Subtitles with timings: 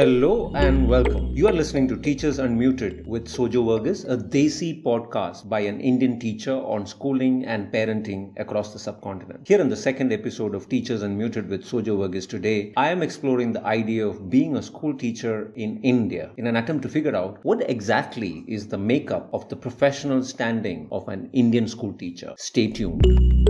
[0.00, 1.28] Hello and welcome.
[1.36, 6.18] You are listening to Teachers Unmuted with Sojo Verghese, a Desi podcast by an Indian
[6.18, 9.46] teacher on schooling and parenting across the subcontinent.
[9.46, 13.52] Here in the second episode of Teachers Unmuted with Sojo Verghese today, I am exploring
[13.52, 17.38] the idea of being a school teacher in India in an attempt to figure out
[17.42, 22.32] what exactly is the makeup of the professional standing of an Indian school teacher.
[22.38, 23.49] Stay tuned.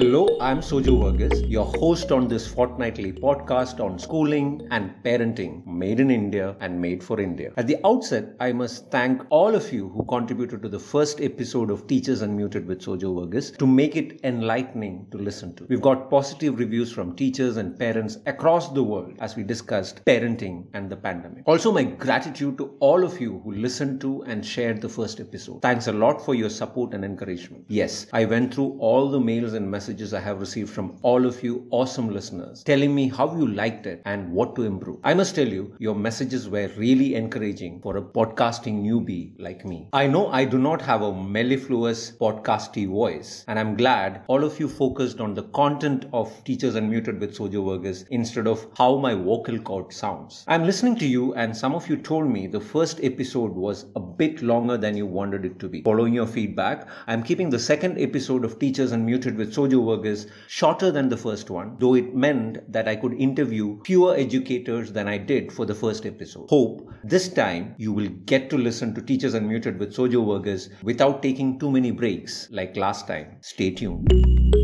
[0.00, 6.00] Hello, I'm Sojo Verghese, your host on this fortnightly podcast on schooling and parenting, made
[6.00, 7.52] in India and made for India.
[7.58, 11.70] At the outset, I must thank all of you who contributed to the first episode
[11.70, 15.66] of Teachers Unmuted with Sojo Verghese to make it enlightening to listen to.
[15.68, 20.64] We've got positive reviews from teachers and parents across the world as we discussed parenting
[20.72, 21.42] and the pandemic.
[21.44, 25.60] Also, my gratitude to all of you who listened to and shared the first episode.
[25.60, 27.66] Thanks a lot for your support and encouragement.
[27.68, 31.26] Yes, I went through all the mails and messages messages I have received from all
[31.26, 35.00] of you awesome listeners telling me how you liked it and what to improve.
[35.02, 39.88] I must tell you, your messages were really encouraging for a podcasting newbie like me.
[39.92, 44.60] I know I do not have a mellifluous podcasty voice, and I'm glad all of
[44.60, 49.14] you focused on the content of Teachers Unmuted with Sojo Verghese instead of how my
[49.14, 50.44] vocal cord sounds.
[50.46, 54.00] I'm listening to you, and some of you told me the first episode was a
[54.00, 55.82] bit longer than you wanted it to be.
[55.82, 60.26] Following your feedback, I'm keeping the second episode of Teachers Unmuted with Sojo work is
[60.48, 65.08] shorter than the first one, though it meant that I could interview fewer educators than
[65.08, 66.48] I did for the first episode.
[66.48, 71.22] Hope this time you will get to listen to Teachers Unmuted with Sojo Verghese without
[71.22, 73.36] taking too many breaks like last time.
[73.40, 74.59] Stay tuned.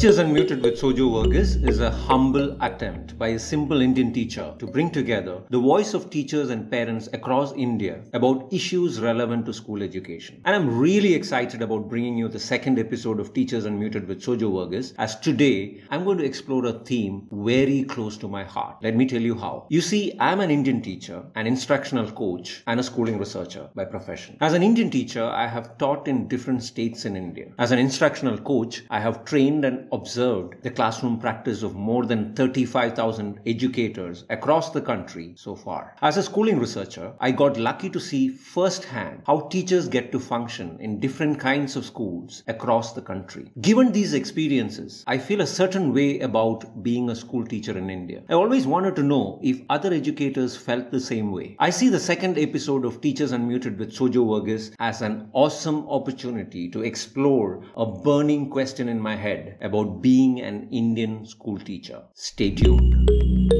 [0.00, 4.66] Teachers Unmuted with Sojo Verghese is a humble attempt by a simple Indian teacher to
[4.66, 9.82] bring together the voice of teachers and parents across India about issues relevant to school
[9.82, 10.40] education.
[10.46, 14.50] And I'm really excited about bringing you the second episode of Teachers Unmuted with Sojo
[14.50, 18.78] Verghese as today I'm going to explore a theme very close to my heart.
[18.82, 19.66] Let me tell you how.
[19.68, 24.38] You see, I'm an Indian teacher, an instructional coach, and a schooling researcher by profession.
[24.40, 27.48] As an Indian teacher, I have taught in different states in India.
[27.58, 32.34] As an instructional coach, I have trained and observed the classroom practice of more than
[32.34, 35.96] 35,000 educators across the country so far.
[36.02, 40.76] As a schooling researcher, I got lucky to see firsthand how teachers get to function
[40.80, 43.50] in different kinds of schools across the country.
[43.60, 48.22] Given these experiences, I feel a certain way about being a school teacher in India.
[48.28, 51.56] I always wanted to know if other educators felt the same way.
[51.58, 56.68] I see the second episode of Teachers Unmuted with Sojo Verghese as an awesome opportunity
[56.70, 62.02] to explore a burning question in my head about being an Indian school teacher.
[62.14, 63.59] Stay tuned.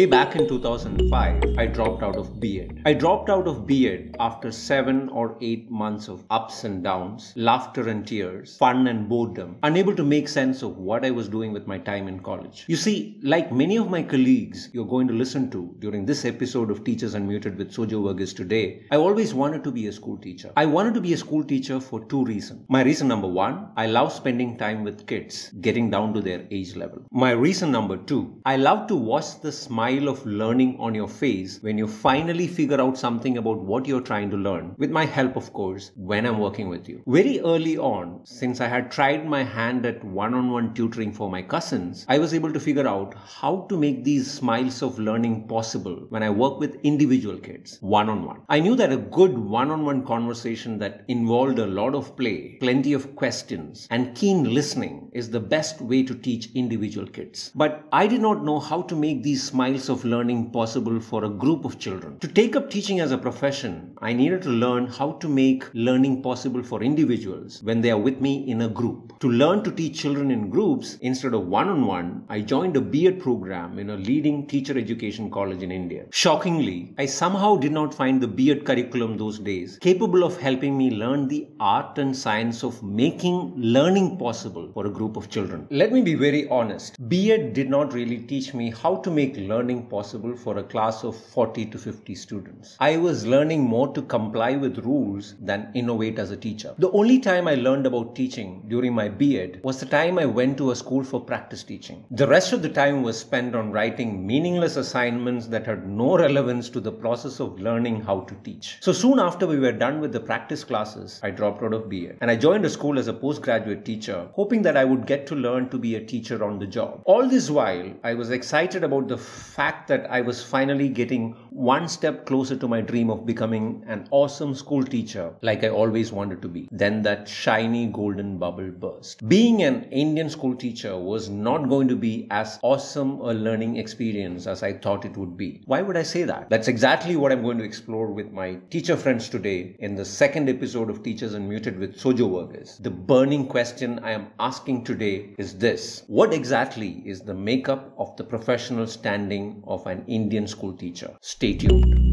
[0.00, 2.80] Way back in 2005, I dropped out of B.Ed.
[2.86, 7.86] I dropped out of B.Ed after seven or eight months of ups and downs, laughter
[7.86, 11.66] and tears, fun and boredom, unable to make sense of what I was doing with
[11.66, 12.64] my time in college.
[12.66, 16.70] You see, like many of my colleagues you're going to listen to during this episode
[16.70, 20.50] of Teachers Unmuted with Sojo Verghese today, I always wanted to be a school teacher.
[20.56, 22.64] I wanted to be a school teacher for two reasons.
[22.70, 26.74] My reason number one, I love spending time with kids, getting down to their age
[26.74, 27.04] level.
[27.12, 31.08] My reason number two, I love to watch the smile smile of learning on your
[31.08, 35.04] face when you finally figure out something about what you're trying to learn, with my
[35.04, 37.02] help, of course, when I'm working with you.
[37.08, 41.28] Very early on, since I had tried my hand at one on one tutoring for
[41.28, 45.48] my cousins, I was able to figure out how to make these smiles of learning
[45.48, 48.42] possible when I work with individual kids, one on one.
[48.48, 52.58] I knew that a good one on one conversation that involved a lot of play,
[52.60, 57.50] plenty of questions, and keen listening is the best way to teach individual kids.
[57.56, 61.24] But I did not know how to make these smiles miles of learning possible for
[61.24, 62.18] a group of children.
[62.18, 66.22] To take up teaching as a profession, I needed to learn how to make learning
[66.22, 69.18] possible for individuals when they are with me in a group.
[69.20, 72.80] To learn to teach children in groups instead of one on one, I joined a
[72.80, 76.04] B.Ed program in a leading teacher education college in India.
[76.10, 80.90] Shockingly, I somehow did not find the B.Ed curriculum those days capable of helping me
[80.90, 85.66] learn the art and science of making learning possible for a group of children.
[85.70, 86.96] Let me be very honest.
[87.08, 91.04] B.Ed did not really teach me how to make learning learning possible for a class
[91.04, 92.76] of 40 to 50 students.
[92.80, 96.74] I was learning more to comply with rules than innovate as a teacher.
[96.78, 100.58] The only time I learned about teaching during my BEd was the time I went
[100.58, 102.04] to a school for practice teaching.
[102.10, 106.68] The rest of the time was spent on writing meaningless assignments that had no relevance
[106.70, 108.78] to the process of learning how to teach.
[108.80, 112.18] So soon after we were done with the practice classes, I dropped out of BEd
[112.20, 115.36] and I joined a school as a postgraduate teacher, hoping that I would get to
[115.36, 117.02] learn to be a teacher on the job.
[117.04, 121.88] All this while, I was excited about the fact that I was finally getting one
[121.88, 126.40] step closer to my dream of becoming an awesome school teacher like I always wanted
[126.42, 126.68] to be.
[126.70, 129.28] Then that shiny golden bubble burst.
[129.28, 134.46] Being an Indian school teacher was not going to be as awesome a learning experience
[134.46, 135.62] as I thought it would be.
[135.66, 136.48] Why would I say that?
[136.50, 140.48] That's exactly what I'm going to explore with my teacher friends today in the second
[140.48, 142.82] episode of Teachers Unmuted with Sojo Verghese.
[142.82, 148.16] The burning question I am asking today is this What exactly is the makeup of
[148.16, 151.16] the professional standing of an Indian school teacher?
[151.40, 152.12] Stay tuned.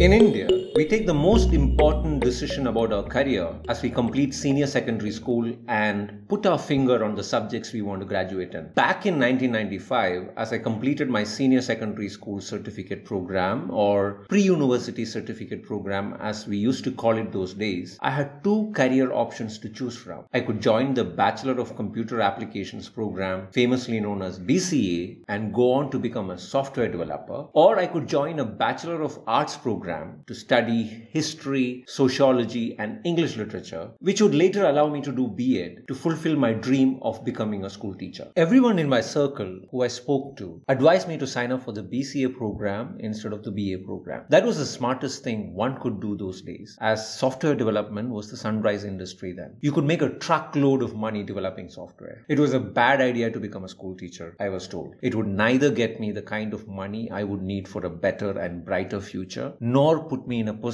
[0.00, 0.51] In India,
[0.92, 6.28] take the most important decision about our career as we complete senior secondary school and
[6.28, 8.66] put our finger on the subjects we want to graduate in.
[8.74, 15.06] Back in 1995, as I completed my senior secondary school certificate program or pre university
[15.06, 19.56] certificate program, as we used to call it those days, I had two career options
[19.60, 20.26] to choose from.
[20.34, 25.72] I could join the Bachelor of Computer Applications program, famously known as BCA, and go
[25.72, 30.22] on to become a software developer, or I could join a Bachelor of Arts program
[30.26, 35.86] to study history, sociology, and English literature, which would later allow me to do BEd
[35.88, 38.28] to fulfill my dream of becoming a school teacher.
[38.36, 41.82] Everyone in my circle who I spoke to advised me to sign up for the
[41.82, 44.24] BCA program instead of the BA program.
[44.28, 48.36] That was the smartest thing one could do those days, as software development was the
[48.36, 49.56] sunrise industry then.
[49.60, 52.24] You could make a truckload of money developing software.
[52.28, 54.94] It was a bad idea to become a school teacher, I was told.
[55.02, 58.38] It would neither get me the kind of money I would need for a better
[58.38, 60.71] and brighter future, nor put me in a a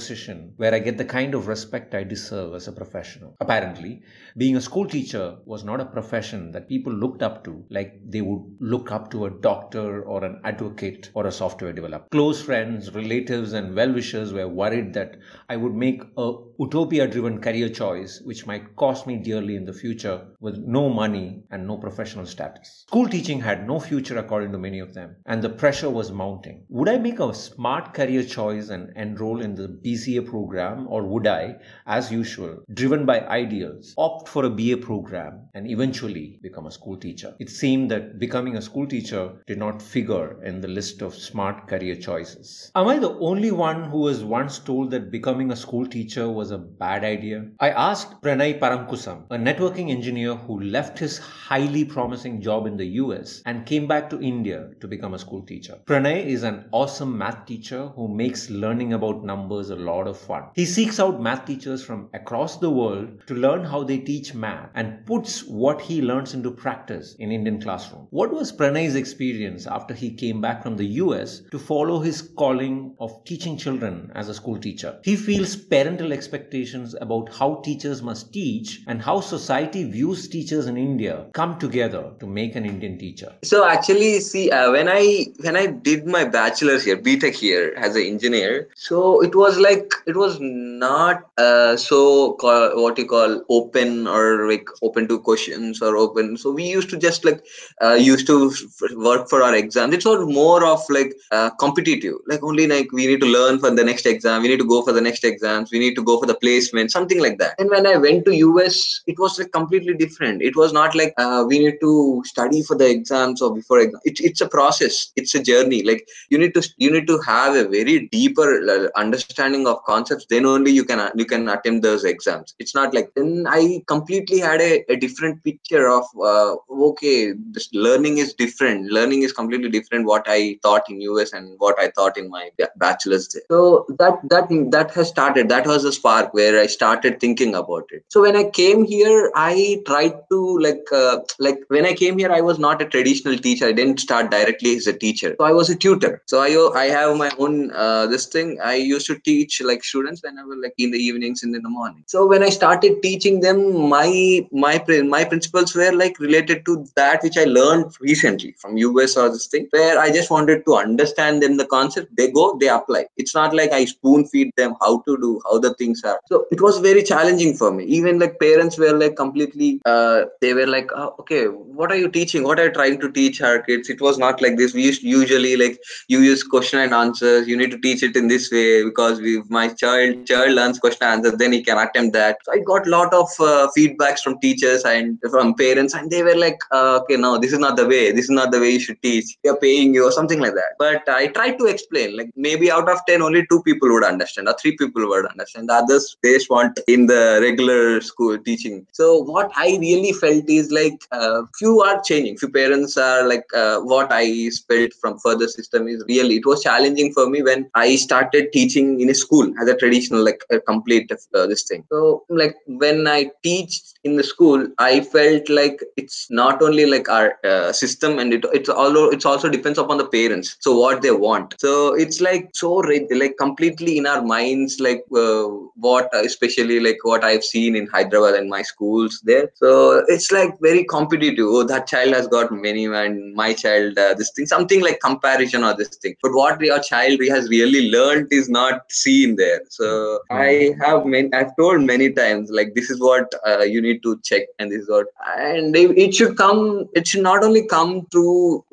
[0.56, 3.36] where I get the kind of respect I deserve as a professional.
[3.40, 4.02] Apparently,
[4.36, 8.20] being a school teacher was not a profession that people looked up to like they
[8.20, 12.08] would look up to a doctor or an advocate or a software developer.
[12.10, 15.16] Close friends, relatives, and well wishers were worried that
[15.48, 19.72] I would make a utopia driven career choice which might cost me dearly in the
[19.72, 22.84] future with no money and no professional status.
[22.88, 26.64] School teaching had no future according to many of them, and the pressure was mounting.
[26.68, 31.26] Would I make a smart career choice and enroll in the BCA program, or would
[31.26, 31.56] I,
[31.87, 36.96] as usual, driven by ideals, opt for a BA program and eventually become a school
[36.96, 37.35] teacher?
[37.38, 41.69] It seemed that becoming a school teacher did not figure in the list of smart
[41.69, 42.70] career choices.
[42.75, 46.50] Am I the only one who was once told that becoming a school teacher was
[46.50, 47.46] a bad idea?
[47.61, 52.87] I asked Pranay Paramkusam, a networking engineer who left his highly promising job in the
[53.02, 55.79] US and came back to India to become a school teacher.
[55.87, 60.44] Pranay is an awesome math teacher who makes learning about numbers a lot of fun.
[60.54, 64.70] He seeks out math teachers from across the world to learn how they teach math
[64.74, 68.06] and puts what he learns into practice in Indian classroom.
[68.10, 72.94] What was Pranay's experience after he came back from the US to follow his calling
[72.98, 74.98] of teaching children as a school teacher?
[75.04, 80.76] He feels parental expectations about how teachers must teach and how society views teachers in
[80.76, 83.34] India come together to make an Indian teacher.
[83.44, 87.96] So actually, see, uh, when I when I did my bachelor's here, BTech here as
[87.96, 93.43] an engineer, so it was like it was not uh, so call, what you call
[93.49, 96.37] open or like open to questions or open.
[96.37, 97.44] So we used to just like
[97.82, 98.52] uh, used to
[98.97, 99.94] work for our exams.
[99.94, 102.14] It's all more of like uh, competitive.
[102.26, 104.42] Like only like we need to learn for the next exam.
[104.42, 105.71] We need to go for the next exams.
[105.73, 107.54] We need to go for the placement something like that.
[107.59, 108.32] And when i went to
[108.64, 110.42] us it was like completely different.
[110.42, 114.00] It was not like uh, we need to study for the exams or before exam.
[114.04, 115.12] It, it's a process.
[115.16, 115.82] It's a journey.
[115.82, 119.85] Like you need to you need to have a very deeper uh, understanding understanding of
[119.85, 122.55] concepts then only you can you can attempt those exams.
[122.59, 126.57] It's not like then i completely had a, a different picture of uh,
[126.88, 128.90] okay this learning is different.
[128.90, 132.50] Learning is completely different what i thought in us and what i thought in my
[132.76, 133.40] bachelor's day.
[133.50, 135.49] so that that that has started.
[135.49, 138.05] That was a spark where i started thinking about it.
[138.09, 142.33] So when i came here i tried to like uh, like when i came here
[142.33, 143.67] i was not a traditional teacher.
[143.67, 145.35] I didn't start directly as a teacher.
[145.38, 146.23] So i was a tutor.
[146.26, 146.50] So i
[146.85, 148.59] i have my own uh, this thing.
[148.73, 152.04] I used to teach like students whenever like in the evenings and in the morning.
[152.07, 154.83] So when i started teaching them my my
[155.16, 159.47] my principles were like related to that which i learned recently from us or this
[159.47, 162.14] thing where i just wanted to understand them the concept.
[162.16, 163.07] They go they apply.
[163.16, 166.21] It's not like i spoon feed them how to do how the things things are.
[166.28, 167.85] So it was very challenging for me.
[167.85, 172.09] Even like parents were like completely uh, they were like oh, okay what are you
[172.09, 172.45] teaching?
[172.45, 173.88] What are you trying to teach our kids?
[173.88, 174.75] It was not like this.
[174.75, 177.47] We used usually like you use question and answers.
[177.47, 181.06] You need to teach it in this way because we my child child learns question
[181.12, 182.38] answer then he can attempt that.
[182.44, 186.23] So i got a lot of uh, feedbacks from teachers and from parents and they
[186.28, 188.70] were like uh, okay no this is not the way this is not the way
[188.76, 189.37] you should teach.
[189.44, 190.73] We are paying you or something like that.
[190.78, 194.49] But i tried to explain like maybe out of 10 only two people would understand
[194.49, 195.68] or three people would understand.
[195.68, 198.87] The others they just want in the regular school teaching.
[198.92, 202.38] So what i really felt is like uh, few are changing.
[202.38, 206.62] Few parents are like uh, what i felt from further system is really it was
[206.62, 210.60] challenging for me when i started teaching in a school as a traditional like a
[210.60, 211.84] complete uh, this thing.
[211.90, 217.08] So like when i teach in the school i felt like it's not only like
[217.08, 221.02] our uh, system and it it's although it's also depends upon the parents so what
[221.02, 221.54] they want.
[221.58, 222.75] So it's like so
[223.22, 225.44] like completely in our minds like uh,
[225.87, 229.50] what especially like what i've seen in hyderabad and my schools there.
[229.54, 231.46] So it's like very competitive.
[231.48, 235.64] Oh that child has got many and my child uh, this thing something like comparison
[235.64, 236.14] or this thing.
[236.22, 239.60] But what your child has really learned is not seen there.
[239.78, 239.88] So
[240.30, 244.10] i have many i've told many times like this is what uh, you need to
[244.28, 246.60] check and this is what and it should come
[247.00, 248.64] it should not only come through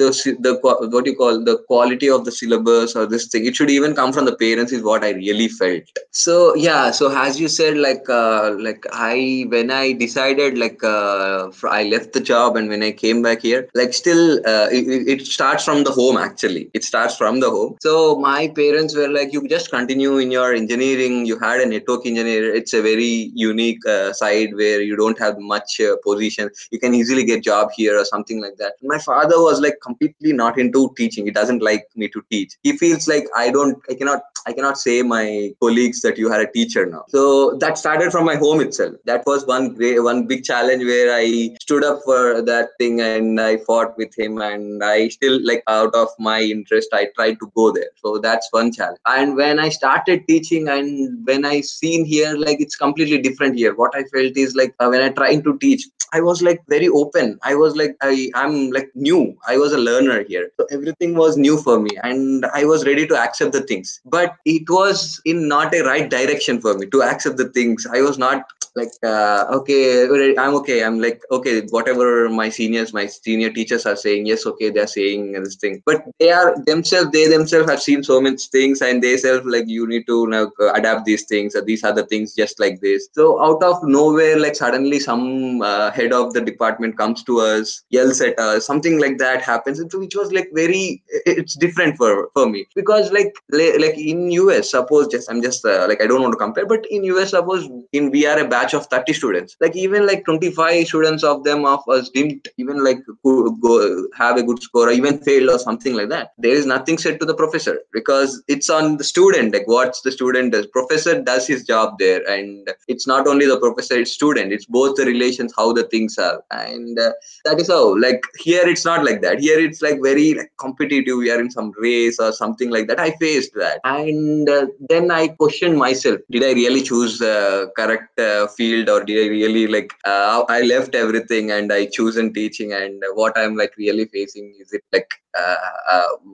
[0.00, 0.08] the
[0.46, 0.52] the
[0.94, 3.46] what you call the quality of the syllabus or this thing.
[3.46, 5.82] It should even come from the parents is what i really felt.
[6.10, 11.50] So yeah so as you said like uh, like i when i decided like uh,
[11.78, 15.26] i left the job and when i came back here like still uh, it, it
[15.26, 16.70] starts from the home actually.
[16.74, 17.76] It starts from the home.
[17.80, 22.06] So my parents were like you just continue in your engineering you had a network
[22.10, 23.14] engineer it's a very
[23.48, 26.50] unique uh, side where you don't have much uh, position.
[26.70, 28.74] You can easily get job here or something like that.
[28.82, 31.26] My father was like completely not into teaching.
[31.26, 32.54] He doesn't like me to teach.
[32.62, 36.40] He feels like i don't i cannot i cannot say my colleagues that you are
[36.40, 37.04] a teacher now.
[37.08, 38.94] So that started from my home itself.
[39.04, 43.40] That was one great one big challenge where i stood up for that thing and
[43.40, 47.50] i fought with him and i still like out of my interest i tried to
[47.56, 47.90] go there.
[47.96, 49.00] So that's one challenge.
[49.06, 53.74] And when i started teaching and when i seen here like it's completely different here.
[53.74, 56.88] What i felt is like uh, when i trying to teach i was like very
[56.88, 57.38] open.
[57.42, 59.36] I was like i i'm like new.
[59.48, 60.50] I was a learner here.
[60.58, 64.00] So everything was new for me and i was ready to accept the things.
[64.04, 67.86] But it was in not a right direction for me to accept the things.
[67.92, 68.44] I was not
[68.76, 70.84] like uh, okay i'm okay.
[70.84, 75.32] I'm like okay whatever my seniors my senior teachers are saying yes okay they're saying
[75.32, 75.82] this thing.
[75.86, 79.66] But they are themselves they themselves have seen so many things and they self like
[79.66, 83.08] you need to adapt these things or these other things just like this.
[83.12, 87.84] So out of nowhere like suddenly some uh, head of the department comes to us
[87.90, 92.48] yells at us something like that happens which was like very it's different for for
[92.48, 92.66] me.
[92.74, 96.38] Because like like in us suppose just i'm just uh, like i don't want to
[96.38, 99.56] compare but in us suppose in we are a batch of 30 students.
[99.60, 104.42] Like even like 25 students of them of us didn't even like go have a
[104.42, 106.32] good score or even failed or something like that.
[106.38, 110.12] There is nothing said to the professor because it's on the student like what's the
[110.12, 110.66] student does.
[110.66, 114.52] Professor does his job there and it's not only the professor it's student.
[114.52, 116.42] It's both the relations how the things are.
[116.50, 117.12] And uh,
[117.44, 119.40] that is how like here it's not like that.
[119.40, 121.18] Here it's like very like competitive.
[121.18, 123.00] We are in some race or something like that.
[123.00, 126.20] I faced that and uh, then i questioned myself.
[126.30, 130.62] Did i really choose the correct uh, field or did i really like uh, i
[130.62, 134.54] left everything and i chosen teaching and what i'm like really facing?
[134.60, 135.10] Is it like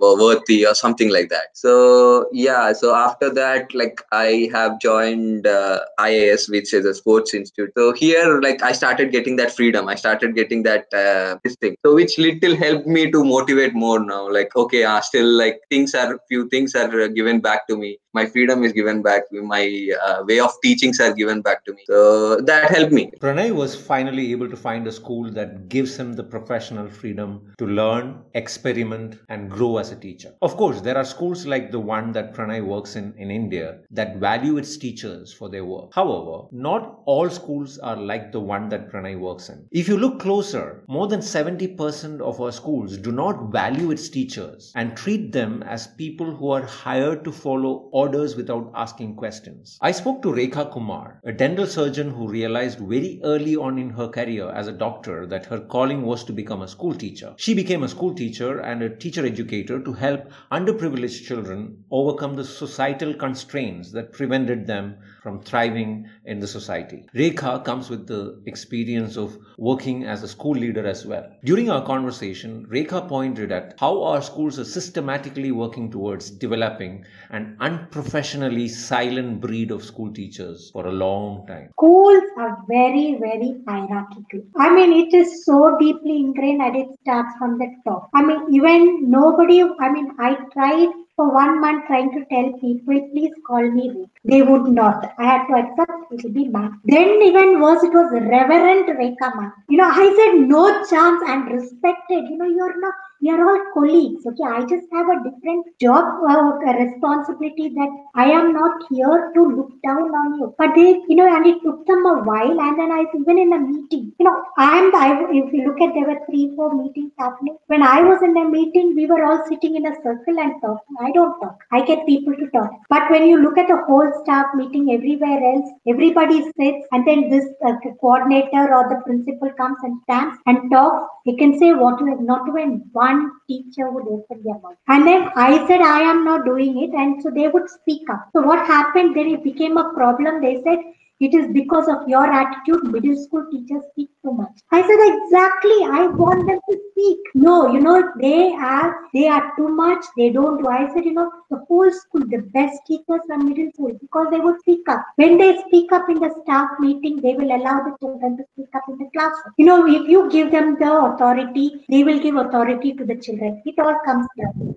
[0.02, 1.48] worthy or something like that.
[1.54, 7.34] So yeah so after that like i have joined uh, ias which is a sports
[7.34, 7.70] institute.
[7.76, 9.88] So here like i started getting that freedom.
[9.88, 11.76] I started getting that uh, this thing.
[11.84, 14.30] So which little helped me to motivate more now.
[14.30, 18.26] Like okay uh, still like things are few things are given back to me my
[18.26, 21.82] freedom is given back my uh, way of teachings are given back to me.
[21.86, 23.10] So that helped me.
[23.20, 27.66] Pranay was finally able to find a school that gives him the professional freedom to
[27.66, 30.34] learn experiment and grow as a teacher.
[30.42, 34.16] Of course there are schools like the one that pranay works in in india that
[34.16, 35.90] value its teachers for their work.
[35.94, 39.66] However not all schools are like the one that pranay works in.
[39.70, 44.72] If you look closer more than 70% of our schools do not value its teachers
[44.74, 49.78] and treat them as people who are hired to follow orders without asking questions.
[49.80, 54.08] I spoke to Rekha Kumar, a dental surgeon who realized very early on in her
[54.08, 57.34] career as a doctor that her calling was to become a school teacher.
[57.36, 62.44] She became a school teacher and a teacher educator to help underprivileged children overcome the
[62.44, 67.06] societal constraints that prevented them from thriving in the society.
[67.14, 71.26] Rekha comes with the experience of working as a school leader as well.
[71.44, 77.56] During our conversation, Rekha pointed at how our schools are systematically working towards developing an
[77.92, 81.68] unprofessionally silent breed of school teachers for a long time.
[81.72, 84.40] Schools are very, very hierarchical.
[84.56, 88.08] I mean, it is so deeply ingrained and it starts from the top.
[88.14, 93.08] I mean, even nobody, I mean, I tried for one month trying to tell people,
[93.12, 94.08] please call me Ruth.
[94.24, 95.12] They would not.
[95.18, 96.80] I had to accept it will be ma'am.
[96.84, 102.24] Then even worse, it was Reverend Rekha You know, I said no chance and respected.
[102.30, 104.48] You know, you're not we are all colleagues okay?
[104.56, 109.70] I just have a different job uh, responsibility that i am not here to look
[109.82, 110.54] down on you.
[110.58, 113.52] But they you know and it took them a while and then i even in
[113.52, 115.08] a meeting you know and i
[115.40, 117.56] if you look at there were three four meetings happening.
[117.66, 120.96] When i was in a meeting we were all sitting in a circle and talking.
[121.00, 121.58] I don't talk.
[121.72, 122.70] I get people to talk.
[122.88, 127.30] But when you look at a whole staff meeting everywhere else everybody sits and then
[127.30, 131.08] this uh, coordinator or the principal comes and stands and talks.
[131.26, 134.76] They can say what have not even one one teacher would open their mouth.
[134.88, 136.94] And then I said, I am not doing it.
[136.94, 138.28] And so they would speak up.
[138.34, 139.28] So what happened then?
[139.28, 140.40] It became a problem.
[140.40, 140.78] They said,
[141.22, 144.56] it is because of your attitude, middle school teachers speak too much.
[144.72, 145.78] I said, exactly.
[145.98, 147.18] I want them to speak.
[147.34, 150.04] No, you know, they are they are too much.
[150.16, 150.66] They don't.
[150.66, 154.40] I said, you know, the whole school, the best teachers are middle school because they
[154.40, 155.04] will speak up.
[155.16, 158.68] When they speak up in the staff meeting, they will allow the children to speak
[158.74, 159.54] up in the classroom.
[159.58, 163.62] You know, if you give them the authority, they will give authority to the children.
[163.64, 164.76] It all comes down.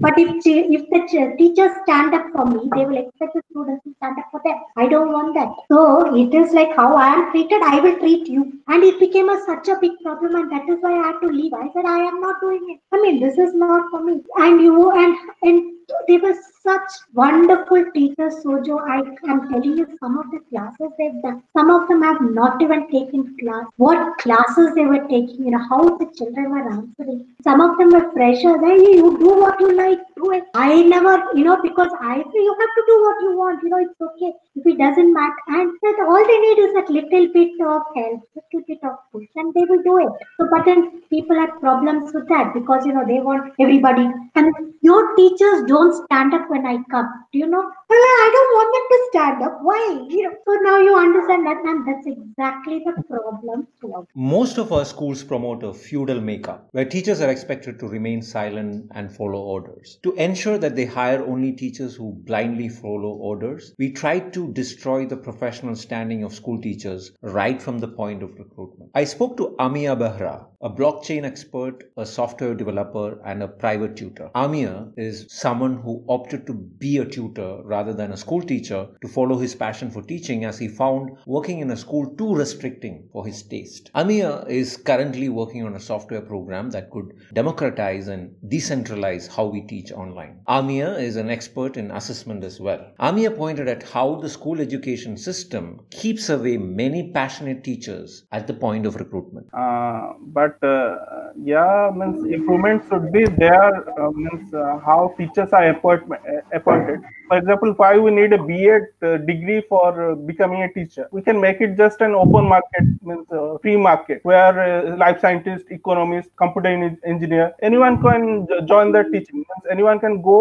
[0.00, 3.94] But if if the teachers stand up for me, they will expect the students to
[3.96, 4.56] stand up for them.
[4.76, 5.48] I don't want that.
[5.70, 8.60] So it is like how I am treated, I will treat you.
[8.66, 11.28] And it became a, such a big problem, and that is why I had to
[11.28, 11.52] leave.
[11.54, 12.80] I said, I am not doing it.
[12.90, 14.20] I mean, this is not for me.
[14.36, 18.80] And you and and they were such wonderful teachers, Sojo.
[18.86, 18.98] I
[19.30, 22.90] am telling you, some of the classes they've done, some of them have not even
[22.90, 23.64] taken class.
[23.76, 27.26] What classes they were taking, you know, how the children were answering.
[27.42, 28.60] Some of them were freshers.
[28.62, 30.44] Hey, you do what you like, do it.
[30.54, 33.70] I never, you know, because I say you have to do what you want, you
[33.70, 34.32] know, it's okay.
[34.56, 35.34] If it doesn't matter.
[35.48, 39.28] And that all they need is that little bit of help, little bit of push,
[39.36, 40.26] and they will do it.
[40.36, 44.10] So, but then people have problems with that because, you know, they want everybody.
[44.34, 47.08] And your teachers don't don't stand up when I come.
[47.32, 47.62] Do you know?
[47.88, 49.58] Well, I don't want them to stand up.
[49.62, 50.06] Why?
[50.08, 53.66] You know, so now you understand that, and that's exactly the problem.
[54.14, 58.90] Most of our schools promote a feudal makeup where teachers are expected to remain silent
[58.94, 59.98] and follow orders.
[60.02, 65.06] To ensure that they hire only teachers who blindly follow orders, we try to destroy
[65.06, 68.90] the professional standing of school teachers right from the point of recruitment.
[68.94, 74.30] I spoke to Amia Behra, a blockchain expert, a software developer, and a private tutor.
[74.34, 79.08] Amia is someone who opted to be a tutor rather than a school teacher to
[79.08, 83.24] follow his passion for teaching as he found working in a school too restricting for
[83.24, 83.90] his taste.
[83.94, 89.62] Amia is currently working on a software program that could democratize and decentralize how we
[89.62, 90.40] teach online.
[90.46, 92.92] Amia is an expert in assessment as well.
[93.00, 98.54] Amia pointed at how the school education system keeps away many passionate teachers at the
[98.54, 99.46] point of recruitment.
[99.54, 100.96] Uh, but but uh,
[101.42, 107.38] yeah means improvement should be there uh, means uh, how teachers are appointment, appointed for
[107.38, 111.40] example why we need a b.ed uh, degree for uh, becoming a teacher we can
[111.46, 116.70] make it just an open market means uh, free market where life scientist economist computer
[117.12, 118.24] engineer anyone can
[118.72, 120.38] join the teaching anyone can go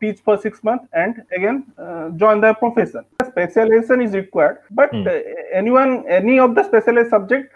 [0.00, 1.58] teach for six months and again
[2.22, 5.06] join the profession specialization is required but hmm.
[5.52, 7.52] anyone any of the specialized subjects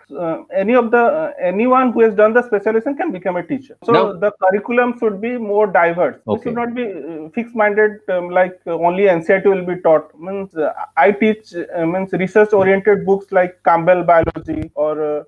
[0.65, 1.05] any of the
[1.51, 3.77] any anyone who has done the specialization can become a teacher.
[3.85, 6.17] So now, the curriculum should be more diverse.
[6.27, 6.41] Okay.
[6.41, 10.19] It should not be uh, fixed-minded um, like uh, only NCERT will be taught.
[10.19, 15.27] Means uh, I teach uh, means research-oriented books like Campbell Biology or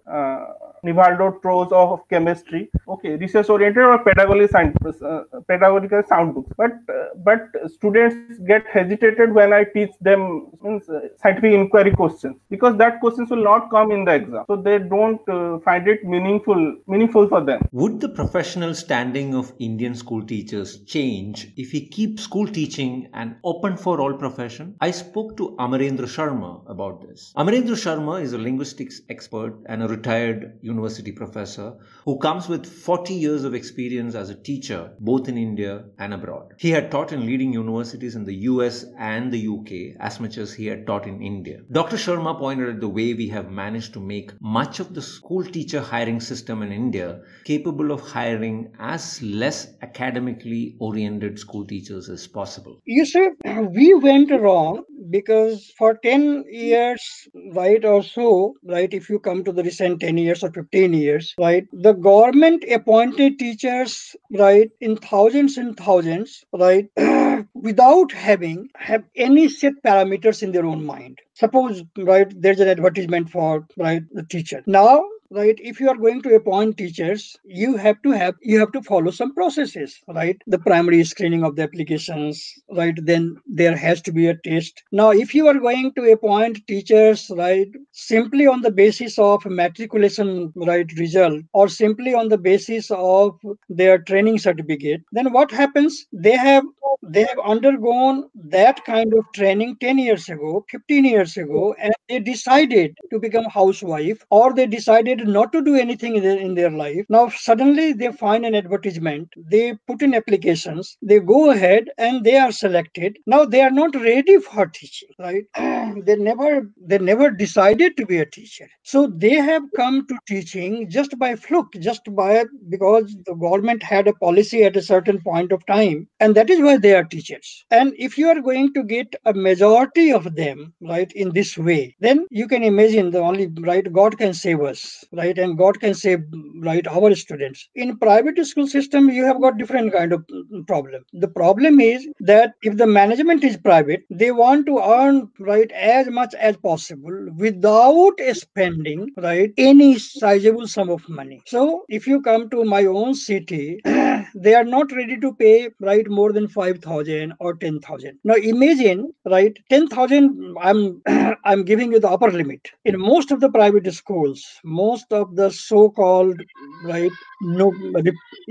[0.85, 2.71] uh, uh, of chemistry.
[2.89, 6.51] Okay, research oriented or pedagogical science, uh, pedagogical sound books.
[6.57, 7.41] But uh, but
[7.73, 13.31] students get hesitated when I teach them means, uh, scientific inquiry questions because that questions
[13.31, 17.45] will not come in the exam, so they don't uh, find it meaningful meaningful for
[17.45, 17.61] them.
[17.73, 23.37] Would the professional standing of Indian school teachers change if we keep school teaching and
[23.45, 24.75] open for all profession?
[24.81, 27.33] I spoke to Amarendra Sharma about this.
[27.37, 33.15] Amarendra Sharma is a linguistics expert and a retired university professor who comes with 40
[33.15, 36.55] years of experience as a teacher both in India and abroad.
[36.59, 40.53] He had taught in leading universities in the US and the UK as much as
[40.53, 41.61] he had taught in India.
[41.71, 41.97] Dr.
[41.97, 45.81] Sharma pointed at the way we have managed to make much of the school teacher
[45.81, 52.81] hiring system in India capable of hiring as less academically oriented school teachers as possible.
[52.85, 59.19] You see, we went wrong because for 10 years, right, or so, right, if you
[59.19, 61.67] come to the recent 10 years or 15 years, right?
[61.73, 66.89] The government appointed teachers, right, in thousands and thousands, right,
[67.55, 71.19] without having have any set parameters in their own mind.
[71.35, 74.63] Suppose, right, there's an advertisement for right the teacher.
[74.67, 75.59] Now right?
[75.59, 79.11] If you are going to appoint teachers you have to have you have to follow
[79.11, 80.37] some processes right?
[80.47, 82.95] The primary screening of the applications right?
[83.03, 84.83] Then there has to be a test.
[84.93, 90.53] Now if you are going to appoint teachers right simply on the basis of matriculation
[90.57, 96.07] right result or simply on the basis of their training certificate then what happens?
[96.13, 96.65] They have
[97.03, 102.19] they have undergone that kind of training 10 years ago 15 years ago and they
[102.21, 106.71] decided to become housewife or they decided not to do anything in their, in their
[106.71, 107.05] life.
[107.09, 109.29] Now suddenly they find an advertisement.
[109.51, 110.97] They put in applications.
[111.03, 113.19] They go ahead and they are selected.
[113.27, 115.45] Now they are not ready for teaching right?
[116.07, 118.69] They never they never decided to be a teacher.
[118.83, 124.09] So they have come to teaching just by fluke just by because the government had
[124.09, 127.65] a policy at a certain point of time and that is why they are teachers.
[127.71, 131.97] And if you are going to get a majority of them right in this way
[132.01, 135.95] then you can imagine the only right god can save us right and god can
[135.95, 136.21] save
[136.63, 137.69] right our students.
[137.75, 141.05] In private school system you have got different kind of mm, problem.
[141.13, 146.09] The problem is that if the management is private they want to earn right as
[146.09, 151.43] much as possible without spending right any sizable sum of money.
[151.47, 153.81] So if you come to my own city
[154.35, 159.57] they are not ready to pay right more than 5000 or 10000 now imagine right
[159.71, 161.03] 10000 i'm
[161.45, 162.71] i'm giving you the upper limit.
[162.85, 166.41] In most of the private schools most of the so-called
[166.85, 167.11] right
[167.43, 167.73] no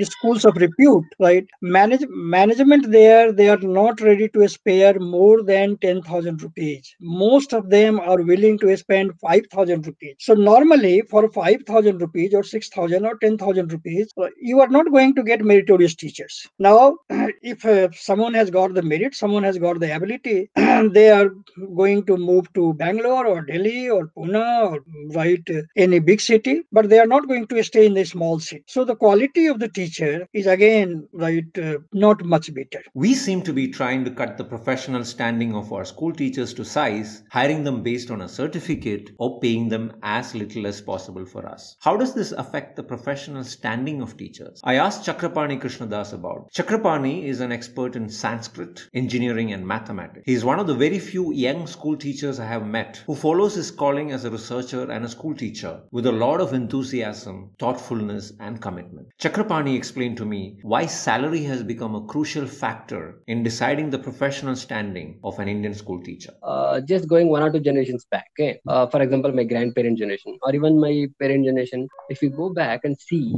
[0.04, 1.48] schools of repute right?
[1.62, 6.96] Manage management there they are not ready to spare more than 10000 rupees.
[7.00, 10.16] Most of them are willing to spend 5000 rupees.
[10.20, 15.24] So normally for 5000 rupees or 6000 or 10000 rupees you are not going to
[15.24, 16.48] get meritorious teachers.
[16.60, 16.98] Now
[17.42, 21.30] if uh, someone has got the merit someone has got the ability they are
[21.76, 26.31] going to move to bangalore or delhi or pune or right uh, any big city
[26.72, 29.60] but they are not going to stay in the small city so the quality of
[29.60, 34.12] the teacher is again right uh, not much better We seem to be trying to
[34.12, 38.30] cut the professional standing of our school teachers to size, hiring them based on a
[38.30, 41.78] certificate or paying them as little as possible for us.
[41.80, 44.62] How does this affect the professional standing of teachers?
[44.64, 46.52] I asked Chakrapani Krishnadas about.
[46.54, 50.24] Chakrapani is an expert in Sanskrit, engineering, and mathematics.
[50.26, 53.56] He is one of the very few young school teachers I have met who follows
[53.56, 58.34] his calling as a researcher and a school teacher with a lot of enthusiasm, thoughtfulness,
[58.40, 59.08] and commitment.
[59.22, 60.42] Chakrapani explained to me
[60.74, 65.74] why salary has become a crucial factor in deciding the professional standing of an Indian
[65.74, 66.34] school teacher.
[66.44, 68.28] uh, just going one or two generations back.
[68.34, 68.60] Okay?
[68.68, 71.88] Uh, for example, my grandparent generation or even my parent generation.
[72.10, 73.34] If you go back and see,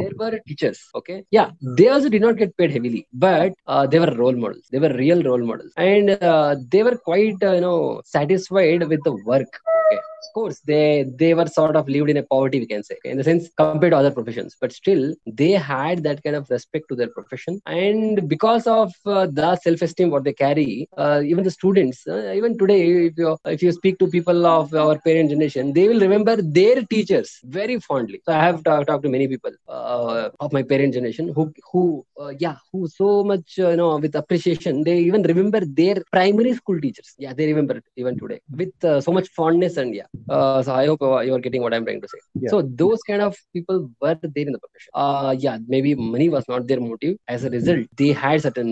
[0.00, 0.80] there were teachers.
[0.94, 4.66] Okay, yeah, they also did not get paid heavily, but uh, they were role models.
[4.70, 9.02] They were real role models, and uh, they were quite uh, you know satisfied with
[9.04, 9.52] the work.
[9.92, 12.96] Okay, of course they they were sort of lived in a poverty we can say
[13.04, 14.56] in the sense compared to other professions.
[14.60, 17.60] But still they had that kind of respect to their profession.
[17.66, 22.56] And because of uh, the self-esteem what they carry uh, even the students uh, even
[22.58, 26.36] today if you if you speak to people of our parent generation they will remember
[26.36, 28.20] their teachers very fondly.
[28.24, 29.52] So i have ta- talked to many people
[29.92, 31.82] uh, of my parent generation who who
[32.22, 34.82] uh, yeah who so much uh, you know with appreciation.
[34.86, 37.10] They even remember their primary school teachers.
[37.24, 40.08] Yeah they remember it even today with uh, so much fondness and yeah.
[40.34, 42.20] Uh, so i hope uh, you are getting what i'm trying to say.
[42.42, 42.50] Yeah.
[42.52, 44.90] so those kind of people were there in the profession.
[45.02, 47.16] Uh, yeah maybe money was not their motive.
[47.34, 48.70] As a result they had certain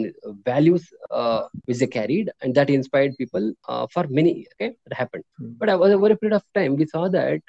[0.50, 5.24] values uh, which they carried and that inspired people uh, for many okay it happened.
[5.38, 5.52] Hmm.
[5.60, 7.40] but over over a period of time we saw that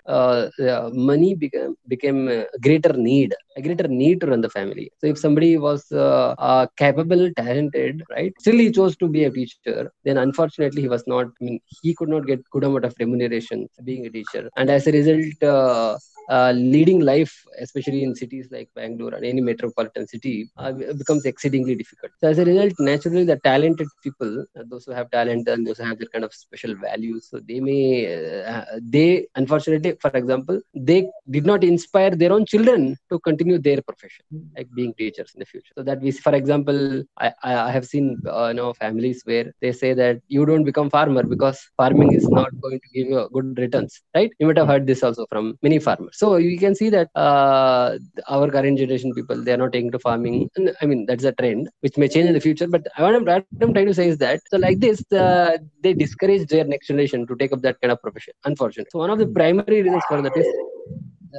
[1.11, 4.91] money became became a greater need a greater need to run the family.
[4.99, 9.31] So if somebody was uh, uh, capable talented right still he chose to be a
[9.31, 12.93] teacher then unfortunately he was not i mean he could not get good amount of
[12.99, 14.49] remuneration being a teacher.
[14.55, 15.97] And as a result uh,
[16.29, 21.75] uh, leading life, especially in cities like Bangalore and any metropolitan city, uh, becomes exceedingly
[21.75, 22.11] difficult.
[22.21, 25.77] So, as a result, naturally, the talented people, uh, those who have talent and those
[25.79, 30.61] who have their kind of special values, so they may, uh, they unfortunately, for example,
[30.75, 35.39] they did not inspire their own children to continue their profession, like being teachers in
[35.39, 35.73] the future.
[35.77, 39.93] So that we, for example, I, I have seen, you know, families where they say
[39.93, 44.01] that you don't become farmer because farming is not going to give you good returns,
[44.15, 44.31] right?
[44.39, 46.17] You might have heard this also from many farmers.
[46.19, 47.97] So you can see that uh,
[48.35, 50.49] our current generation people they are not taking to farming.
[50.81, 52.67] I mean that's a trend which may change in the future.
[52.67, 55.93] But what I'm, what I'm trying to say is that so like this, uh, they
[55.93, 58.33] discourage their next generation to take up that kind of profession.
[58.43, 60.47] Unfortunately, so one of the primary reasons for that is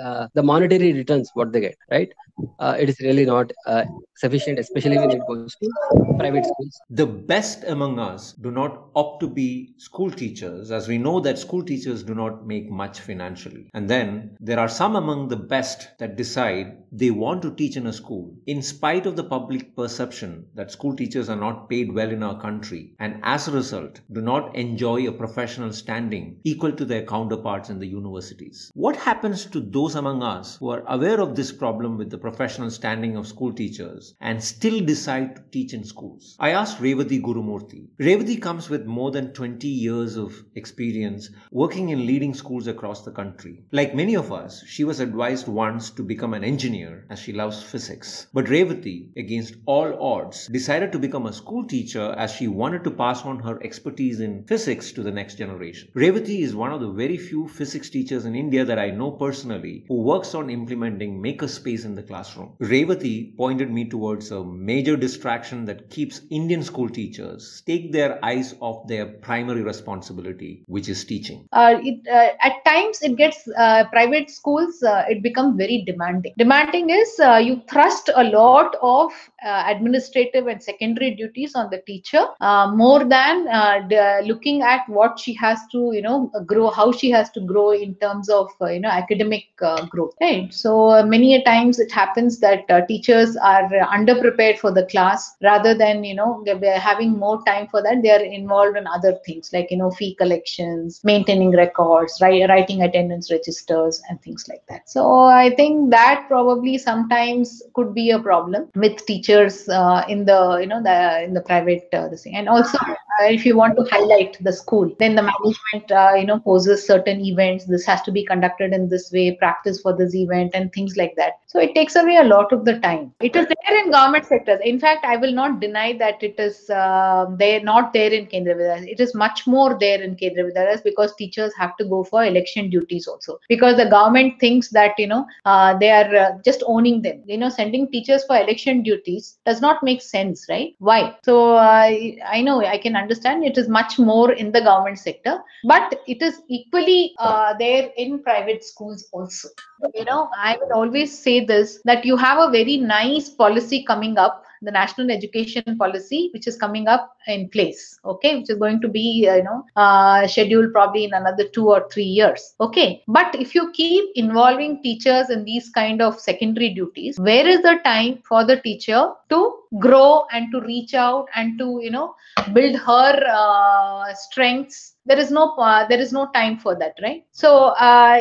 [0.04, 2.12] uh, the monetary returns what they get right
[2.58, 3.84] uh, it is really not uh,
[4.16, 5.70] sufficient especially when it goes to
[6.18, 10.98] private schools The best among us do not opt to be school teachers, as we
[10.98, 13.70] know that school teachers do not make much financially.
[13.72, 17.86] And then there are some among the best that decide they want to teach in
[17.86, 22.10] a school, in spite of the public perception that school teachers are not paid well
[22.10, 26.84] in our country, and as a result, do not enjoy a professional standing equal to
[26.84, 28.70] their counterparts in the universities.
[28.74, 32.70] What happens to those among us who are aware of this problem with the professional
[32.70, 36.36] standing of school teachers and still decide to teach in schools?
[36.38, 37.88] I asked Revati Gurumurthy.
[37.98, 43.10] Revati comes with more than 20 years of experience working in leading schools across the
[43.10, 43.62] country.
[43.72, 47.62] Like many of us, she was advised once to become an engineer as she loves
[47.62, 48.26] physics.
[48.34, 52.90] But Revati, against all odds, decided to become a school teacher as she wanted to
[52.90, 55.88] pass on her expertise in physics to the next generation.
[55.94, 59.69] Revati is one of the very few physics teachers in India that I know personally
[59.88, 62.54] who works on implementing makerspace in the classroom.
[62.60, 68.54] Revati pointed me towards a major distraction that keeps Indian school teachers take their eyes
[68.60, 71.46] off their primary responsibility, which is teaching.
[71.52, 76.32] uh, it uh, at times it gets uh, private schools uh, it becomes very demanding
[76.36, 79.12] demanding is uh, you thrust a lot of
[79.44, 83.80] administrative and secondary duties on the teacher uh, more than uh,
[84.24, 87.94] looking at what she has to you know grow how she has to grow in
[87.96, 90.52] terms of uh, you know academic uh, growth right?
[90.52, 94.86] So uh, many a times it happens that uh, teachers are uh, underprepared for the
[94.86, 96.44] class rather than you know
[96.76, 98.02] having more time for that.
[98.02, 103.30] They are involved in other things like you know fee collections maintaining records writing attendance
[103.30, 104.88] registers and things like that.
[104.88, 110.58] So i think that probably sometimes could be a problem with teachers uh, in the
[110.60, 112.36] you know the in the private uh, this thing.
[112.36, 112.78] And also
[113.24, 117.20] if you want to highlight the school then the management uh, you know poses certain
[117.20, 117.64] events.
[117.64, 121.14] This has to be conducted in this way practice for this event and things like
[121.16, 121.34] that.
[121.46, 123.12] So it takes away a lot of the time.
[123.20, 124.60] It is there in government sectors.
[124.64, 128.56] In fact i will not deny that it is uh, there not there in Kendriya
[128.56, 128.88] Vidyalaya.
[128.88, 132.70] it is much more there in Kendriya Vidyalaya because teachers have to go for election
[132.70, 133.38] duties also.
[133.48, 137.22] Because the government thinks that you know uh, they are uh, just owning them.
[137.26, 140.74] You know sending teachers for election duties does not make sense right?
[140.78, 141.16] Why?
[141.24, 141.90] So uh,
[142.36, 146.22] i know i can understand it is much more in the government sector but it
[146.22, 149.48] is equally uh, there in private schools also.
[149.94, 154.18] You know i will always say this that you have a very nice policy coming
[154.18, 158.80] up the national education policy which is coming up in place okay which is going
[158.80, 163.02] to be uh, you know uh, scheduled probably in another 2 or 3 years okay.
[163.08, 167.78] But if you keep involving teachers in these kind of secondary duties where is the
[167.84, 172.14] time for the teacher to grow and to reach out and to you know
[172.52, 177.24] build her uh, strengths there is no uh, there is no time for that right
[177.32, 177.50] so
[177.88, 178.20] uh,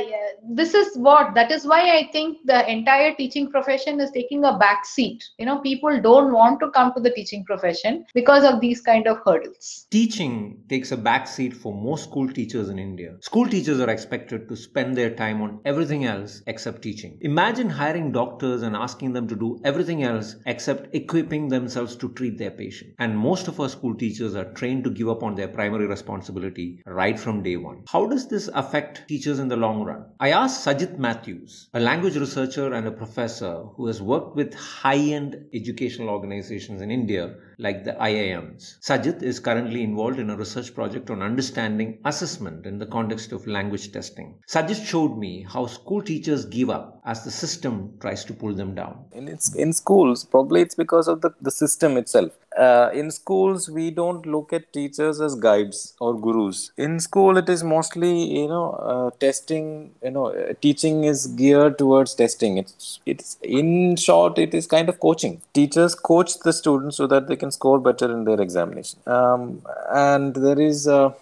[0.60, 4.58] this is what that is why i think the entire teaching profession is taking a
[4.64, 8.60] back seat you know people don't want to come to the teaching profession because of
[8.66, 13.16] these kind of hurdles Teaching takes a backseat for most school teachers in India.
[13.22, 17.18] School teachers are expected to spend their time on everything else except teaching.
[17.22, 22.38] Imagine hiring doctors and asking them to do everything else except equipping themselves to treat
[22.38, 22.94] their patient.
[23.00, 26.79] And most of our school teachers are trained to give up on their primary responsibility
[26.86, 27.84] right from day one.
[27.90, 30.06] How does this affect teachers in the long run?
[30.20, 34.98] I asked Sajit Matthews, a language researcher and a professor who has worked with high
[34.98, 38.80] end educational organizations in India like the IIMs.
[38.80, 43.46] Sajit is currently involved in a research project on understanding assessment in the context of
[43.48, 44.36] language testing.
[44.48, 48.74] Sajit showed me how school teachers give up as the system tries to pull them
[48.76, 49.06] down.
[49.20, 49.28] in
[49.64, 52.32] in schools probably it's because of the, the system itself
[52.66, 57.50] uh, in schools we don't look at teachers as guides or gurus in school it
[57.56, 63.00] is mostly you know uh, testing you know uh, teaching is geared towards testing it's
[63.06, 67.36] it's in short it is kind of coaching teachers coach the students so that they
[67.36, 69.00] can score better in their examination.
[69.06, 71.14] Um, and there is uh,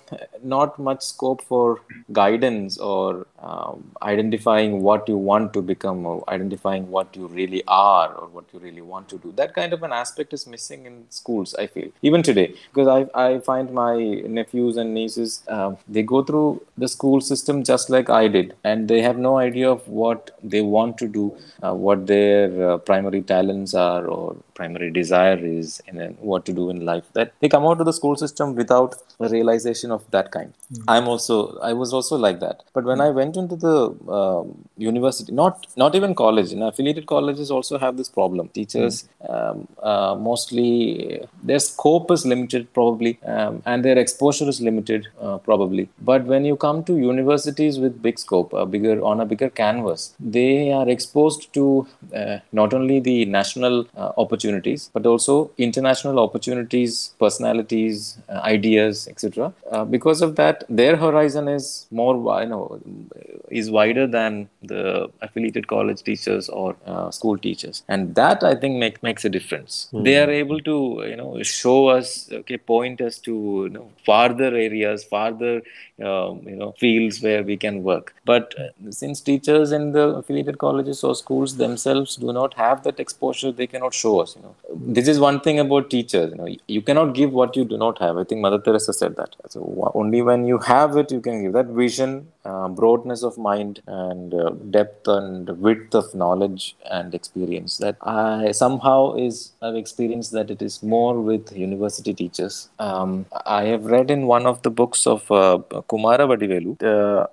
[0.44, 6.90] not much scope for guidance or um, identifying what you want to become or identifying
[6.96, 9.34] what you really are or what you really want to do.
[9.42, 12.48] That kind of an aspect is missing in schools i feel even today.
[12.70, 13.96] Because i, I find my
[14.40, 18.56] nephews and nieces um, they go through the school system just like i did.
[18.64, 21.26] And they have no idea of what they want to do
[21.64, 26.54] uh, what their uh, primary talents are or primary desire is and then what to
[26.54, 27.06] do in life.
[27.14, 30.54] That they come out of the school system without a realization of that kind.
[30.88, 32.64] I'm also i was also like that.
[32.74, 33.78] But when i went to into the
[34.20, 36.52] um, university, not not even college.
[36.52, 38.50] In affiliated colleges also have this problem.
[38.50, 45.08] Teachers um, uh, mostly their scope is limited probably, um, and their exposure is limited
[45.22, 45.90] uh, probably.
[46.02, 50.14] But when you come to universities with big scope, a bigger on a bigger canvas,
[50.20, 57.14] they are exposed to uh, not only the national uh, opportunities but also international opportunities,
[57.20, 59.54] personalities, uh, ideas, etc.
[59.72, 62.80] Uh, because of that, their horizon is more, you know,
[63.50, 68.78] is wider than the affiliated college teachers or uh, school teachers, and that I think
[68.78, 69.88] make, makes a difference.
[69.94, 74.56] They are able to, you know, show us, okay, point us to you know farther
[74.56, 75.62] areas, farther,
[76.04, 78.14] um, you know, fields where we can work.
[78.26, 83.00] But uh, since teachers in the affiliated colleges or schools themselves do not have that
[83.00, 84.36] exposure, they cannot show us.
[84.36, 86.32] You know, this is one thing about teachers.
[86.32, 88.18] You know, you cannot give what you do not have.
[88.18, 89.36] I think Mother Teresa said that.
[89.50, 93.82] So only when you have it, you can give that vision, uh, broadness of mind,
[93.88, 97.78] and uh, depth and width of knowledge and experience.
[97.78, 102.70] That I somehow is I've experienced that it is more with university teachers.
[102.80, 105.60] Um, I have read in one of the books of uh,
[105.92, 106.84] Kumaravadivelu.
[106.84, 107.28] Uh,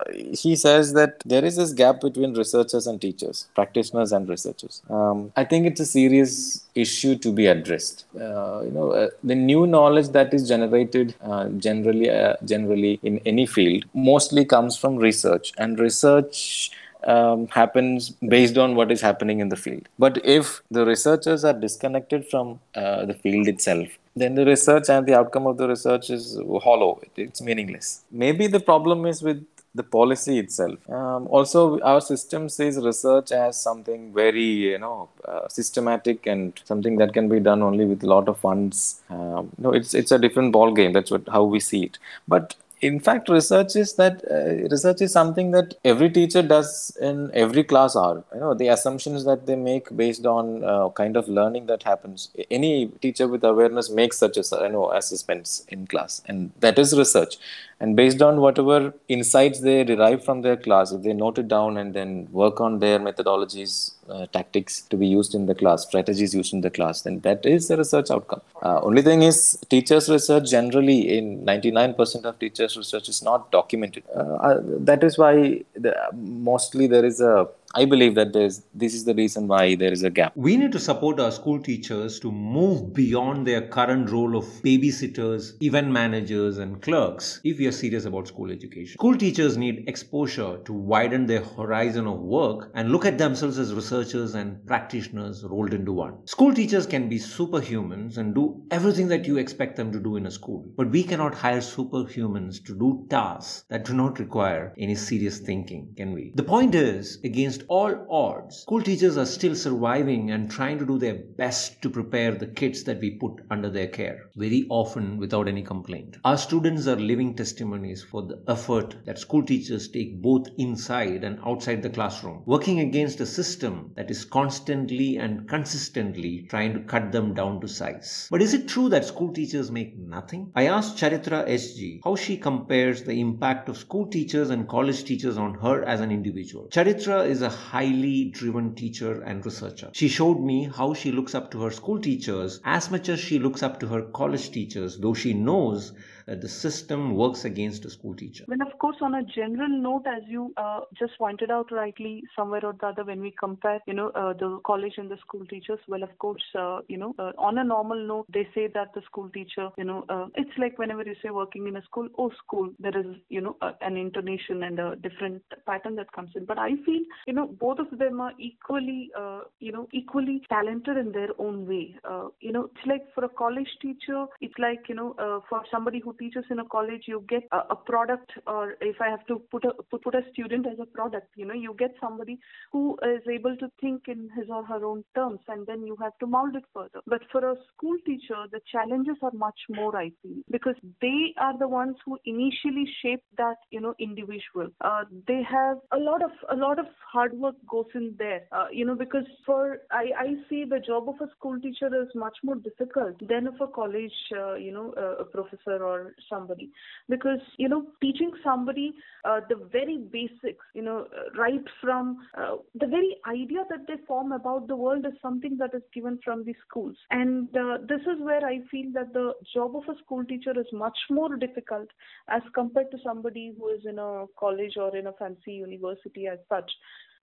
[0.44, 4.82] he says that there is this gap between researchers and teachers, practitioners and researchers.
[4.90, 8.04] Um, I think it's a serious issue to be addressed.
[8.14, 13.18] Uh, you know, uh, the new knowledge that is generated uh, generally, uh, generally in
[13.24, 16.70] any field, mostly comes from research, and research
[17.04, 19.88] um, happens based on what is happening in the field.
[19.98, 25.06] But if the researchers are disconnected from uh, the field itself, then the research and
[25.06, 27.00] the outcome of the research is hollow.
[27.02, 28.04] It, it's meaningless.
[28.10, 30.78] Maybe the problem is with the policy itself.
[30.88, 36.96] Um, also, our system sees research as something very, you know, uh, systematic and something
[36.98, 39.02] that can be done only with a lot of funds.
[39.10, 40.92] Um, no, it's it's a different ball game.
[40.92, 41.98] That's what how we see it.
[42.28, 42.54] But
[42.88, 47.64] in fact research is that uh, research is something that every teacher does in every
[47.64, 51.66] class hour you know the assumptions that they make based on uh, kind of learning
[51.66, 56.52] that happens any teacher with awareness makes such a you know assessments in class and
[56.60, 57.36] that is research
[57.80, 61.76] and based on whatever insights they derive from their class if they note it down
[61.76, 66.34] and then work on their methodologies uh, tactics to be used in the class strategies
[66.34, 68.42] used in the class then that is the research outcome.
[68.62, 74.04] Uh, only thing is teachers research generally in 99% of teachers research is not documented.
[74.14, 78.94] Uh, uh, that is why the, mostly there is a I believe that there's this
[78.94, 80.32] is the reason why there is a gap.
[80.36, 85.60] We need to support our school teachers to move beyond their current role of babysitters,
[85.60, 88.94] event managers, and clerks if we are serious about school education.
[88.94, 93.74] School teachers need exposure to widen their horizon of work and look at themselves as
[93.74, 96.24] researchers and practitioners rolled into one.
[96.28, 100.26] School teachers can be superhumans and do everything that you expect them to do in
[100.26, 104.94] a school, but we cannot hire superhumans to do tasks that do not require any
[104.94, 106.30] serious thinking, can we?
[106.36, 110.98] The point is, against all odds, school teachers are still surviving and trying to do
[110.98, 115.48] their best to prepare the kids that we put under their care, very often without
[115.48, 116.16] any complaint.
[116.24, 121.38] Our students are living testimonies for the effort that school teachers take both inside and
[121.46, 127.12] outside the classroom, working against a system that is constantly and consistently trying to cut
[127.12, 128.28] them down to size.
[128.30, 130.52] But is it true that school teachers make nothing?
[130.54, 135.36] I asked Charitra SG how she compares the impact of school teachers and college teachers
[135.36, 136.68] on her as an individual.
[136.70, 139.90] Charitra is a highly driven teacher and researcher.
[139.92, 143.38] She showed me how she looks up to her school teachers as much as she
[143.38, 145.92] looks up to her college teachers, though she knows
[146.26, 148.44] that the system works against a school teacher.
[148.46, 152.64] When, of course, on a general note, as you uh, just pointed out rightly, somewhere
[152.64, 155.78] or the other, when we compare, you know, uh, the college and the school teachers,
[155.88, 159.02] well, of course, uh, you know, uh, on a normal note, they say that the
[159.02, 162.30] school teacher, you know, uh, it's like whenever you say working in a school, oh,
[162.38, 166.44] school, there is, you know, a, an intonation and a different pattern that comes in.
[166.44, 170.96] But I feel, you know, both of them are equally, uh, you know, equally talented
[170.96, 171.94] in their own way.
[172.08, 175.62] Uh, you know, it's like for a college teacher, it's like, you know, uh, for
[175.70, 179.26] somebody who teaches in a college, you get a, a product, or if I have
[179.26, 182.38] to put a put, put a student as a product, you know, you get somebody
[182.72, 186.16] who is able to think in his or her own terms, and then you have
[186.20, 187.00] to mold it further.
[187.06, 191.56] But for a school teacher, the challenges are much more, I feel, because they are
[191.58, 194.68] the ones who initially shape that, you know, individual.
[194.80, 198.66] Uh, they have a lot of a lot of hard work goes in there, uh,
[198.70, 202.36] you know, because for I I see the job of a school teacher is much
[202.42, 206.70] more difficult than of a college, uh, you know, uh, a professor or somebody.
[207.08, 208.92] Because you know teaching somebody
[209.24, 214.32] uh, the very basics you know right from uh, the very idea that they form
[214.32, 216.96] about the world is something that is given from the schools.
[217.10, 220.66] And uh, this is where i feel that the job of a school teacher is
[220.72, 221.88] much more difficult
[222.28, 226.38] as compared to somebody who is in a college or in a fancy university as
[226.48, 226.70] such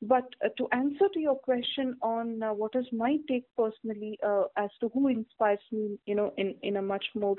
[0.02, 4.43] but uh, to answer to your question on uh, what is my take personally uh,
[4.58, 7.36] as to who inspires me, you know, in, in a much more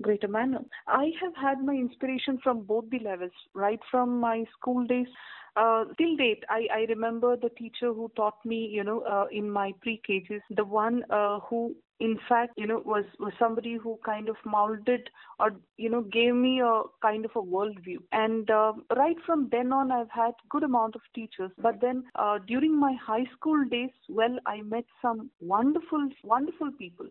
[0.00, 4.86] greater manner, I have had my inspiration from both the levels, right from my school
[4.86, 5.08] days
[5.56, 9.50] uh, till date, I, I remember the teacher who taught me, you know, uh, in
[9.50, 14.28] my pre-KGs, the one uh, who in fact you know was was somebody who kind
[14.28, 17.98] of molded or you know gave me a kind of a worldview.
[18.10, 21.52] And uh, right from then on i've had good amount of teachers.
[21.58, 27.06] But then uh, during my high school days well i met some wonderful wonderful people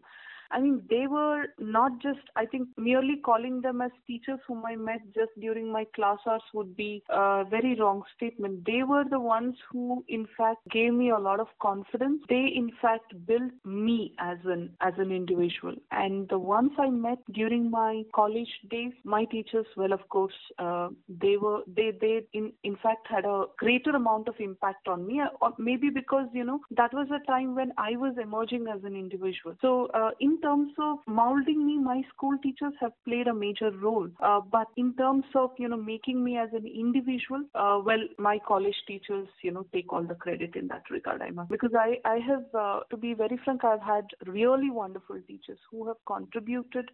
[0.52, 4.76] I mean, they were not just, I think, merely calling them as teachers whom I
[4.76, 8.66] met just during my class hours would be a very wrong statement.
[8.66, 12.22] They were the ones who, in fact, gave me a lot of confidence.
[12.30, 15.76] They, in fact, built me as an as an individual.
[15.92, 20.90] And the ones I met during my college days, my teachers, well, of course, uh,
[21.08, 25.22] they were they they in in fact had a greater amount of impact on me,
[25.42, 28.96] or maybe because you know that was a time when I was emerging as an
[28.96, 29.56] individual.
[29.62, 34.10] So uh, in terms of molding me, my school teachers have played a major role.
[34.22, 38.40] Uh, but in terms of you know making me as an individual, uh, well, my
[38.48, 41.22] college teachers you know take all the credit in that regard.
[41.22, 45.20] I must because I I have uh, to be very frank, I've had really wonderful
[45.28, 46.90] teachers who have contributed.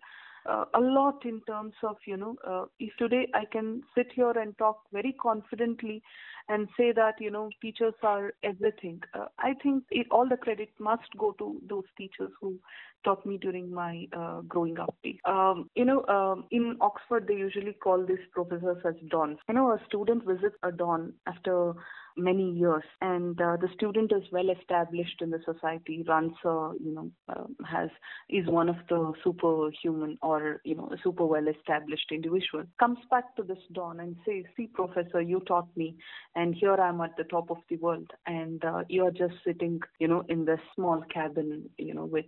[0.50, 4.32] Uh, a lot in terms of you know uh, if today i can sit here
[4.32, 6.02] and talk very confidently
[6.48, 10.70] and say that you know teachers are everything uh, i think it, all the credit
[10.80, 12.58] must go to those teachers who
[13.04, 15.16] taught me during my uh, growing up days.
[15.26, 19.38] Um, you know, um, in Oxford, they usually call these professors as dons.
[19.48, 21.74] You know, a student visits a don after
[22.20, 26.94] many years and uh, the student is well established in the society runs a you
[26.94, 27.90] know uh, has
[28.30, 33.44] is one of the superhuman or you know super well established individual comes back to
[33.44, 35.96] this don and says see professor you taught me
[36.36, 40.08] and here i'm at the top of the world and uh, you're just sitting you
[40.08, 42.26] know in this small cabin you know with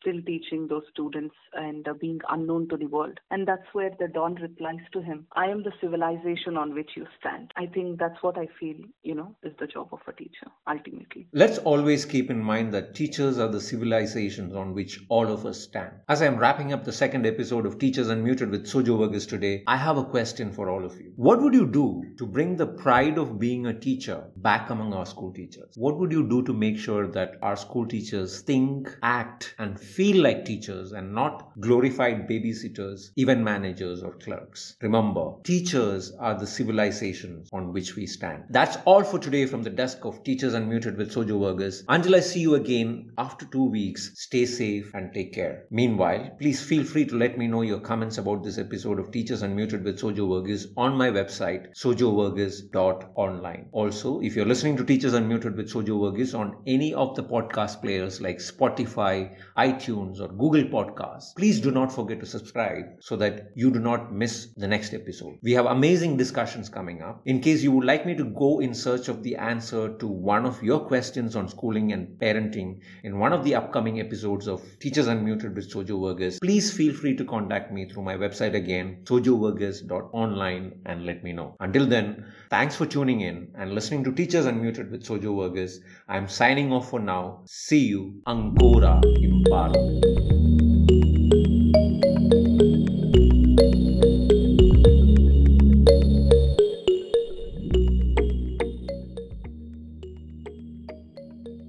[0.00, 3.18] still teaching those students and uh, being unknown to the world.
[3.30, 7.06] And that's where the Don replies to him, I am the civilization on which you
[7.18, 7.52] stand.
[7.56, 11.28] I think that's what I feel, you know, is the job of a teacher, ultimately.
[11.32, 15.60] Let's always keep in mind that teachers are the civilizations on which all of us
[15.60, 15.92] stand.
[16.08, 19.76] As I'm wrapping up the second episode of Teachers Unmuted with Sojo Verghese today, I
[19.76, 21.12] have a question for all of you.
[21.16, 25.06] What would you do to bring the pride of being a teacher back among our
[25.06, 25.74] school teachers?
[25.76, 30.22] What would you do to make sure that our school teachers think, act, and feel
[30.22, 34.76] like teachers and not glorified babysitters, even managers, or clerks.
[34.82, 38.44] Remember, teachers are the civilizations on which we stand.
[38.50, 41.82] That's all for today from the desk of Teachers Unmuted with Sojo Verghese.
[41.88, 45.66] Until I see you again after two weeks, stay safe and take care.
[45.70, 49.42] Meanwhile, please feel free to let me know your comments about this episode of Teachers
[49.42, 53.66] Unmuted with Sojo Verghese on my website, sojovarghese.online.
[53.72, 57.80] Also, if you're listening to Teachers Unmuted with Sojo Verghese on any of the podcast
[57.82, 63.16] players like Spotify, iTunes, iTunes or Google Podcasts, please do not forget to subscribe so
[63.16, 65.38] that you do not miss the next episode.
[65.42, 67.22] We have amazing discussions coming up.
[67.24, 70.44] In case you would like me to go in search of the answer to one
[70.44, 75.06] of your questions on schooling and parenting in one of the upcoming episodes of Teachers
[75.06, 80.80] Unmuted with Sojo Verghese, please feel free to contact me through my website again, sojovarghese.online
[80.86, 81.54] and let me know.
[81.60, 85.78] Until then, thanks for tuning in and listening to Teachers Unmuted with Sojo Verghese.
[86.08, 87.42] I'm signing off for now.
[87.46, 88.22] See you.
[88.26, 90.39] Ancora imparo.